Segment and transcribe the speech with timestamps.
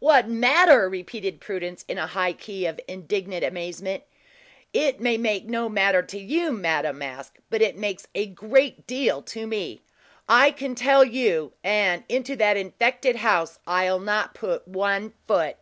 [0.00, 4.02] "What matter?" repeated Prudence, in a high key of indignant amazement.
[4.74, 9.22] "It may make no matter to you, Madame Masque, but it makes a great deal
[9.22, 9.80] to me;
[10.28, 15.56] I can tell you; and into that infected house I'll not put one foot."